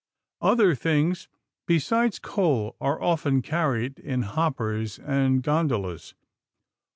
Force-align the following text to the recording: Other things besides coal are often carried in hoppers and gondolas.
Other 0.41 0.73
things 0.73 1.27
besides 1.67 2.17
coal 2.17 2.75
are 2.81 2.99
often 2.99 3.43
carried 3.43 3.99
in 3.99 4.23
hoppers 4.23 4.97
and 4.97 5.43
gondolas. 5.43 6.15